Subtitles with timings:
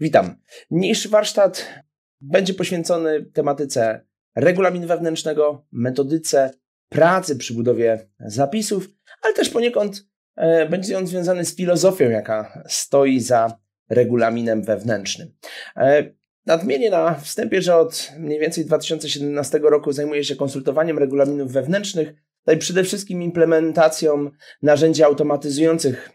[0.00, 0.36] Witam.
[0.70, 1.74] Niniejszy warsztat
[2.20, 6.50] będzie poświęcony tematyce regulaminu wewnętrznego, metodyce
[6.88, 8.88] pracy przy budowie zapisów,
[9.22, 10.06] ale też poniekąd
[10.36, 13.58] e, będzie on związany z filozofią, jaka stoi za
[13.90, 15.32] regulaminem wewnętrznym.
[15.76, 16.04] E,
[16.46, 22.58] nadmienię na wstępie, że od mniej więcej 2017 roku zajmuję się konsultowaniem regulaminów wewnętrznych, tutaj
[22.58, 24.30] przede wszystkim implementacją
[24.62, 26.10] narzędzi automatyzujących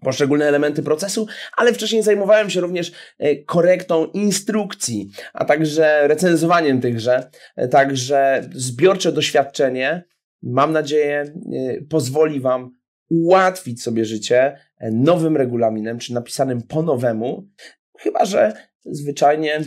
[0.00, 1.26] poszczególne elementy procesu,
[1.56, 7.30] ale wcześniej zajmowałem się również e, korektą instrukcji, a także recenzowaniem tychże.
[7.56, 10.04] E, także zbiorcze doświadczenie,
[10.42, 12.70] mam nadzieję, e, pozwoli Wam
[13.10, 14.58] ułatwić sobie życie
[14.92, 17.48] nowym regulaminem, czy napisanym po nowemu,
[17.98, 18.52] chyba że
[18.84, 19.60] zwyczajnie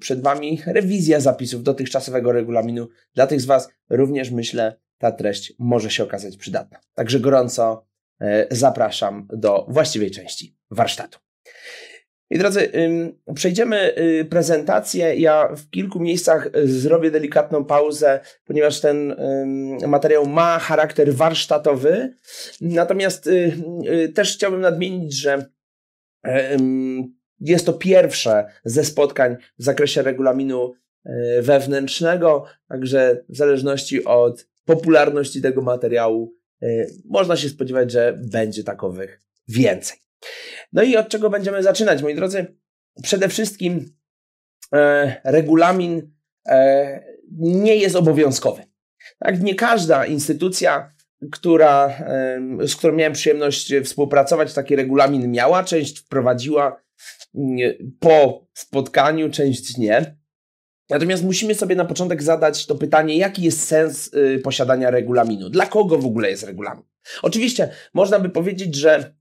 [0.00, 2.88] przed Wami rewizja zapisów dotychczasowego regulaminu.
[3.14, 6.78] Dla tych z Was również myślę, ta treść może się okazać przydatna.
[6.94, 7.91] Także gorąco
[8.50, 11.18] zapraszam do właściwej części warsztatu.
[12.32, 12.72] I drodzy,
[13.34, 15.16] przejdziemy y, prezentację.
[15.16, 19.16] Ja w kilku miejscach y, zrobię delikatną pauzę, ponieważ ten
[19.86, 22.14] materiał ma charakter warsztatowy.
[22.60, 25.46] Natomiast y, też chciałbym nadmienić, że
[26.26, 26.56] e,
[27.40, 30.72] jest to pierwsze ze spotkań w zakresie regulaminu
[31.04, 36.34] e, wewnętrznego, także w zależności od popularności tego materiału
[37.04, 39.98] można się spodziewać, że będzie takowych więcej.
[40.72, 42.46] No i od czego będziemy zaczynać, moi drodzy?
[43.02, 43.94] Przede wszystkim
[44.74, 46.12] e, regulamin
[46.48, 47.04] e,
[47.38, 48.62] nie jest obowiązkowy.
[49.18, 50.94] Tak, nie każda instytucja,
[51.32, 55.64] która, e, z którą miałem przyjemność współpracować, taki regulamin miała.
[55.64, 56.82] Część wprowadziła
[58.00, 60.16] po spotkaniu, część nie.
[60.92, 65.50] Natomiast musimy sobie na początek zadać to pytanie, jaki jest sens y, posiadania regulaminu?
[65.50, 66.84] Dla kogo w ogóle jest regulamin?
[67.22, 69.14] Oczywiście można by powiedzieć, że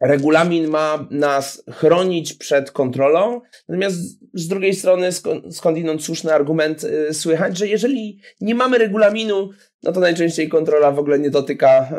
[0.00, 3.96] regulamin ma nas chronić przed kontrolą, natomiast
[4.34, 5.08] z drugiej strony
[5.50, 9.50] skądinąd słuszny argument y, słychać, że jeżeli nie mamy regulaminu,
[9.82, 11.90] no to najczęściej kontrola w ogóle nie dotyka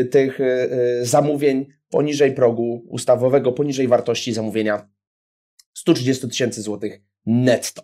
[0.00, 0.68] y, tych y,
[1.02, 4.88] zamówień poniżej progu ustawowego, poniżej wartości zamówienia
[5.74, 7.82] 130 tysięcy złotych netto.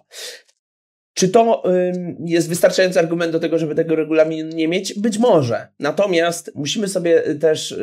[1.20, 1.62] Czy to
[2.24, 4.98] jest wystarczający argument do tego, żeby tego regulaminu nie mieć?
[4.98, 5.68] Być może.
[5.78, 7.78] Natomiast musimy sobie też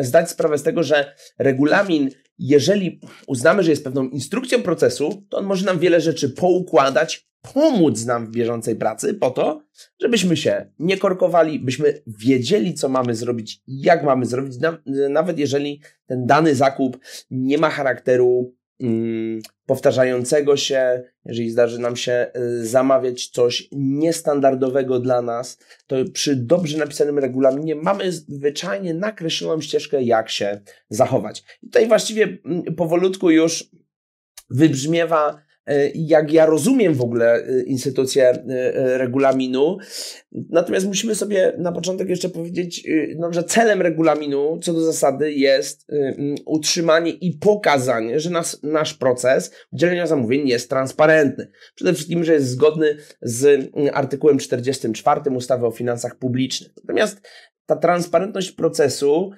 [0.00, 5.44] zdać sprawę z tego, że regulamin, jeżeli uznamy, że jest pewną instrukcją procesu, to on
[5.44, 9.62] może nam wiele rzeczy poukładać, pomóc nam w bieżącej pracy po to,
[10.00, 14.54] żebyśmy się nie korkowali, byśmy wiedzieli, co mamy zrobić, jak mamy zrobić,
[15.10, 16.98] nawet jeżeli ten dany zakup
[17.30, 18.54] nie ma charakteru
[19.66, 26.78] powtarzającego się, jeżeli zdarzy nam się y, zamawiać coś niestandardowego dla nas, to przy dobrze
[26.78, 31.44] napisanym regulaminie mamy zwyczajnie nakreśloną ścieżkę, jak się zachować.
[31.62, 33.70] I tutaj właściwie mm, powolutku już
[34.50, 35.47] wybrzmiewa
[35.94, 39.76] jak ja rozumiem w ogóle e, instytucję e, regulaminu.
[40.32, 45.86] Natomiast musimy sobie na początek jeszcze powiedzieć, no, że celem regulaminu co do zasady jest
[46.46, 51.50] utrzymanie i pokazanie, że nas, nasz proces udzielenia zamówień jest transparentny.
[51.74, 56.70] Przede wszystkim, że jest zgodny z artykułem 44 ustawy o finansach publicznych.
[56.76, 57.28] Natomiast
[57.66, 59.30] ta transparentność procesu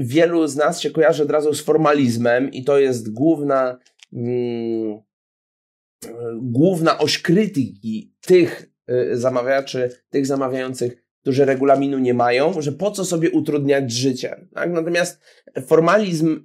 [0.00, 3.78] wielu z nas się kojarzy od razu z formalizmem i to jest główna
[6.42, 13.04] główna oś krytyki tych y, zamawiaczy, tych zamawiających, którzy regulaminu nie mają, że po co
[13.04, 14.46] sobie utrudniać życie.
[14.54, 14.72] Tak?
[14.72, 15.20] Natomiast
[15.66, 16.42] formalizm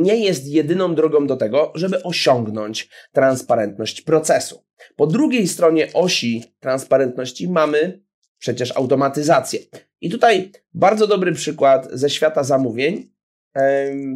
[0.00, 4.64] nie jest jedyną drogą do tego, żeby osiągnąć transparentność procesu.
[4.96, 8.02] Po drugiej stronie osi transparentności mamy
[8.38, 9.60] przecież automatyzację.
[10.00, 13.12] I tutaj bardzo dobry przykład ze świata zamówień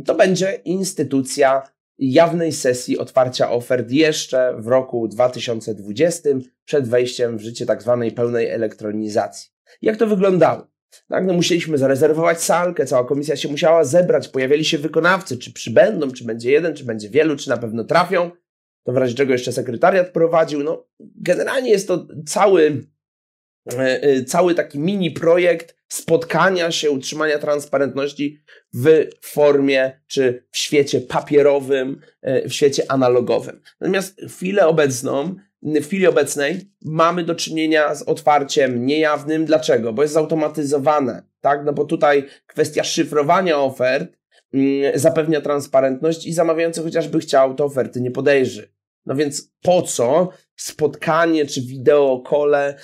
[0.04, 1.62] to będzie instytucja
[1.98, 6.28] jawnej sesji otwarcia ofert jeszcze w roku 2020,
[6.64, 9.50] przed wejściem w życie tak zwanej pełnej elektronizacji.
[9.82, 10.66] Jak to wyglądało?
[11.08, 16.10] Tak, no musieliśmy zarezerwować salkę, cała komisja się musiała zebrać, pojawiali się wykonawcy, czy przybędą,
[16.10, 18.30] czy będzie jeden, czy będzie wielu, czy na pewno trafią.
[18.84, 20.62] To w razie czego jeszcze sekretariat prowadził.
[20.62, 22.86] No, generalnie jest to cały
[24.26, 28.40] cały taki mini projekt spotkania się, utrzymania transparentności
[28.74, 33.60] w formie czy w świecie papierowym, e, w świecie analogowym.
[33.80, 39.44] Natomiast w chwili obecną, w chwili obecnej mamy do czynienia z otwarciem niejawnym.
[39.44, 39.92] Dlaczego?
[39.92, 41.64] Bo jest zautomatyzowane, tak?
[41.64, 44.12] No bo tutaj kwestia szyfrowania ofert
[44.54, 48.75] mm, zapewnia transparentność i zamawiający chociażby chciał, to oferty nie podejrzy.
[49.06, 52.74] No więc po co spotkanie czy wideo kole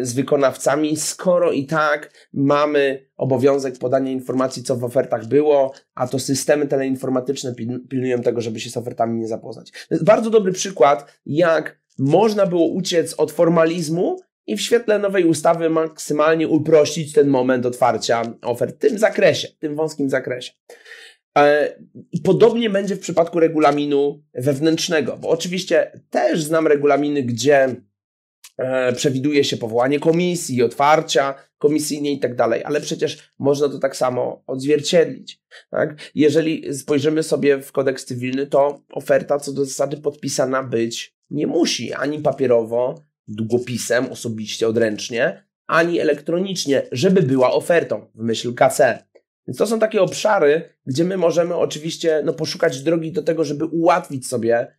[0.00, 6.18] z wykonawcami, skoro i tak mamy obowiązek podania informacji, co w ofertach było, a to
[6.18, 7.54] systemy teleinformatyczne
[7.88, 9.70] pilnują tego, żeby się z ofertami nie zapoznać.
[9.70, 15.24] To jest bardzo dobry przykład, jak można było uciec od formalizmu i w świetle nowej
[15.24, 20.52] ustawy maksymalnie uprościć ten moment otwarcia ofert w tym zakresie, w tym wąskim zakresie.
[21.38, 21.74] E,
[22.24, 27.76] podobnie będzie w przypadku regulaminu wewnętrznego, bo oczywiście też znam regulaminy, gdzie
[28.58, 33.96] e, przewiduje się powołanie komisji, otwarcia komisyjnie i tak dalej, ale przecież można to tak
[33.96, 35.40] samo odzwierciedlić.
[35.70, 36.10] Tak?
[36.14, 41.92] Jeżeli spojrzymy sobie w kodeks cywilny, to oferta co do zasady podpisana być nie musi
[41.92, 49.04] ani papierowo, długopisem, osobiście, odręcznie, ani elektronicznie, żeby była ofertą w myśl KC.
[49.48, 53.64] Więc to są takie obszary, gdzie my możemy oczywiście no, poszukać drogi do tego, żeby
[53.64, 54.76] ułatwić sobie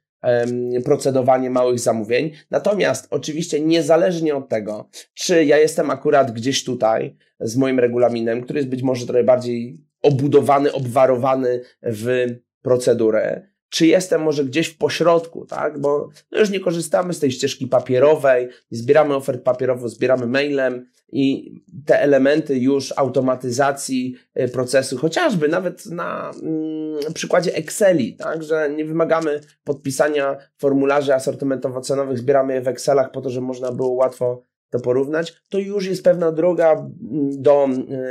[0.85, 2.31] procedowanie małych zamówień.
[2.51, 8.59] Natomiast oczywiście niezależnie od tego, czy ja jestem akurat gdzieś tutaj z moim regulaminem, który
[8.59, 12.25] jest być może trochę bardziej obudowany, obwarowany w
[12.61, 15.79] procedurę, czy jestem może gdzieś w pośrodku, tak?
[15.79, 21.53] Bo no już nie korzystamy z tej ścieżki papierowej, zbieramy ofert papierowo, zbieramy mailem i
[21.85, 28.43] te elementy już automatyzacji y, procesu, chociażby nawet na mm, przykładzie Exceli, tak?
[28.43, 33.89] Że nie wymagamy podpisania formularzy asortymentowo-cenowych, zbieramy je w Excelach po to, żeby można było
[33.89, 34.43] łatwo
[34.75, 36.89] to porównać, to już jest pewna droga
[37.37, 37.67] do,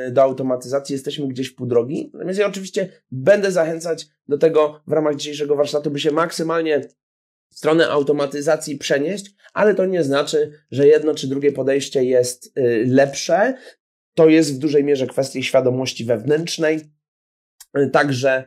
[0.08, 2.10] y, do automatyzacji, jesteśmy gdzieś w pół drogi.
[2.14, 6.80] Natomiast ja oczywiście będę zachęcać do tego w ramach dzisiejszego warsztatu, by się maksymalnie
[7.50, 12.84] w stronę automatyzacji przenieść, ale to nie znaczy, że jedno czy drugie podejście jest y,
[12.88, 13.54] lepsze.
[14.14, 16.80] To jest w dużej mierze kwestia świadomości wewnętrznej.
[17.78, 18.44] Y, także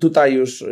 [0.00, 0.64] tutaj już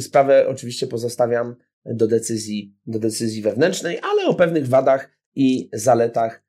[0.00, 6.42] sprawę oczywiście pozostawiam do decyzji, do decyzji wewnętrznej, ale o pewnych wadach i zaletach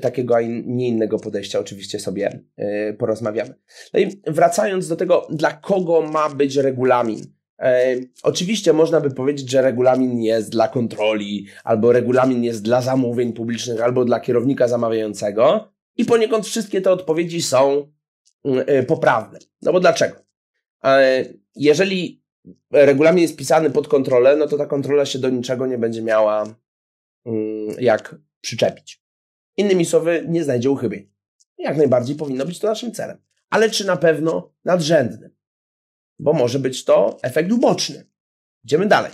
[0.00, 3.54] takiego, a nie innego podejścia oczywiście sobie e, porozmawiamy.
[3.94, 7.24] No i wracając do tego, dla kogo ma być regulamin.
[7.58, 13.32] E, oczywiście można by powiedzieć, że regulamin jest dla kontroli, albo regulamin jest dla zamówień
[13.32, 15.72] publicznych, albo dla kierownika zamawiającego.
[15.96, 17.92] I poniekąd wszystkie te odpowiedzi są
[18.44, 19.38] e, poprawne.
[19.62, 20.16] No bo dlaczego?
[21.56, 22.22] Jeżeli
[22.72, 26.46] regulamin jest pisany pod kontrolę, no to ta kontrola się do niczego nie będzie miała
[26.46, 26.54] Mm,
[27.78, 29.02] jak przyczepić.
[29.56, 31.12] Innymi słowy, nie znajdzie uchybień.
[31.58, 33.18] Jak najbardziej powinno być to naszym celem.
[33.50, 35.30] Ale czy na pewno nadrzędnym?
[36.18, 38.10] Bo może być to efekt uboczny.
[38.64, 39.12] Idziemy dalej.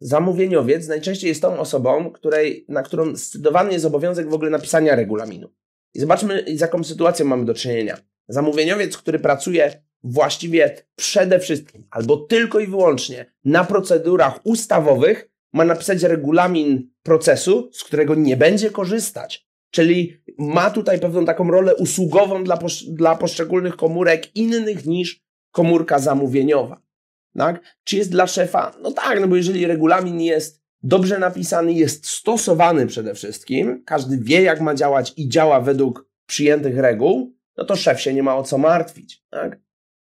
[0.00, 5.54] Zamówieniowiec najczęściej jest tą osobą, której, na którą zdecydowany jest obowiązek w ogóle napisania regulaminu.
[5.94, 7.98] I zobaczmy, z jaką sytuacją mamy do czynienia.
[8.28, 16.02] Zamówieniowiec, który pracuje właściwie przede wszystkim albo tylko i wyłącznie na procedurach ustawowych, ma napisać
[16.02, 19.46] regulamin procesu, z którego nie będzie korzystać.
[19.70, 25.98] Czyli ma tutaj pewną taką rolę usługową dla, posz dla poszczególnych komórek innych niż komórka
[25.98, 26.82] zamówieniowa.
[27.38, 27.60] Tak?
[27.84, 28.72] Czy jest dla szefa?
[28.82, 34.42] No tak, no bo jeżeli regulamin jest dobrze napisany, jest stosowany przede wszystkim, każdy wie,
[34.42, 38.42] jak ma działać i działa według przyjętych reguł, no to szef się nie ma o
[38.42, 39.24] co martwić.
[39.30, 39.60] Tak?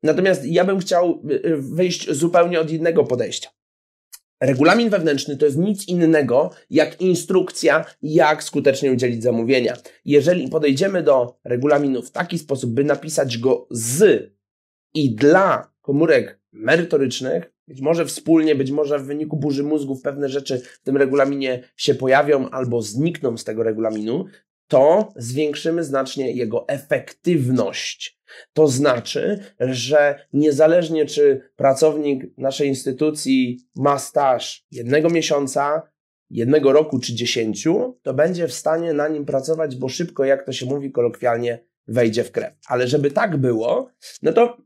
[0.04, 3.50] Natomiast ja bym chciał y, y, wyjść zupełnie od innego podejścia.
[4.44, 9.78] Regulamin wewnętrzny to jest nic innego jak instrukcja, jak skutecznie udzielić zamówienia.
[10.06, 14.24] Jeżeli podejdziemy do regulaminu w taki sposób, by napisać go z
[14.94, 20.60] i dla komórek merytorycznych, być może wspólnie, być może w wyniku burzy mózgów pewne rzeczy
[20.60, 24.26] w tym regulaminie się pojawią albo znikną z tego regulaminu,
[24.68, 28.20] to zwiększymy znacznie jego efektywność.
[28.54, 35.82] To znaczy, że niezależnie czy pracownik naszej instytucji ma staż jednego miesiąca,
[36.30, 40.52] jednego roku czy dziesięciu, to będzie w stanie na nim pracować, bo szybko, jak to
[40.52, 42.54] się mówi kolokwialnie, wejdzie w krew.
[42.68, 43.92] Ale żeby tak było,
[44.22, 44.58] no to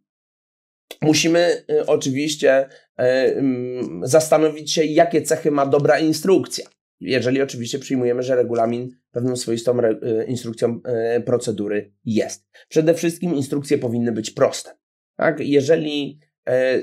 [1.01, 6.65] musimy y, oczywiście y, mm, zastanowić się, jakie cechy ma dobra instrukcja
[6.99, 12.47] jeżeli oczywiście przyjmujemy, że regulamin pewną swoistą e, instrukcją e, procedury jest.
[12.69, 14.77] Przede wszystkim instrukcje powinny być proste.
[15.15, 15.39] Tak?
[15.39, 16.81] Jeżeli e,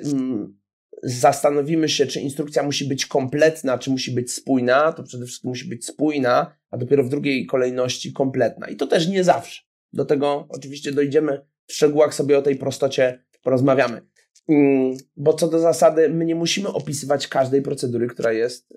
[1.03, 5.69] zastanowimy się, czy instrukcja musi być kompletna, czy musi być spójna, to przede wszystkim musi
[5.69, 8.69] być spójna, a dopiero w drugiej kolejności kompletna.
[8.69, 9.63] I to też nie zawsze.
[9.93, 14.01] Do tego oczywiście dojdziemy w szczegółach sobie o tej prostocie porozmawiamy.
[14.49, 18.75] Mm, bo co do zasady, my nie musimy opisywać każdej procedury, która jest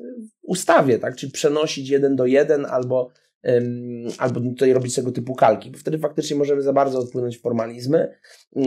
[0.47, 1.15] ustawie, tak?
[1.15, 3.11] Czyli przenosić jeden do jeden albo,
[3.43, 7.41] um, albo tutaj robić tego typu kalki, bo wtedy faktycznie możemy za bardzo odpłynąć w
[7.41, 8.17] formalizmy,
[8.51, 8.65] um,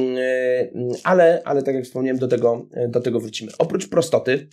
[1.05, 3.53] ale, ale tak jak wspomniałem, do tego, do tego wrócimy.
[3.59, 4.49] Oprócz prostoty,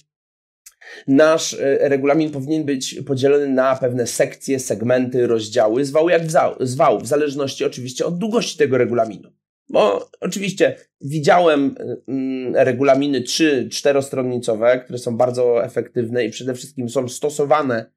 [1.07, 6.21] Nasz e, regulamin powinien być podzielony na pewne sekcje, segmenty, rozdziały, zwał jak
[6.59, 9.29] zwał, w zależności oczywiście od długości tego regulaminu.
[9.69, 11.75] Bo oczywiście widziałem
[12.07, 17.91] mm, regulaminy 3-4-stronnicowe, które są bardzo efektywne i przede wszystkim są stosowane.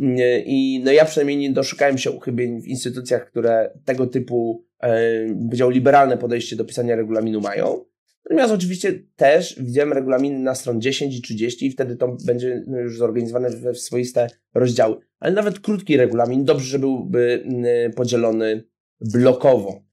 [0.00, 5.00] Mm, I no ja przynajmniej nie doszukałem się uchybień w instytucjach, które tego typu, e,
[5.44, 7.84] powiedział, liberalne podejście do pisania regulaminu mają.
[8.24, 12.98] Natomiast oczywiście też widziałem regulaminy na stron 10 i 30 i wtedy to będzie już
[12.98, 14.96] zorganizowane we swoiste rozdziały.
[15.18, 18.64] Ale nawet krótki regulamin dobrze, że byłby mm, podzielony
[19.00, 19.89] blokowo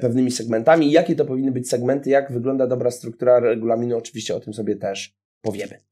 [0.00, 0.92] pewnymi segmentami.
[0.92, 5.14] Jakie to powinny być segmenty, jak wygląda dobra struktura regulaminu, oczywiście o tym sobie też
[5.40, 5.84] powiemy.